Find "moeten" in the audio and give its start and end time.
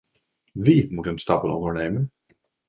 0.93-1.19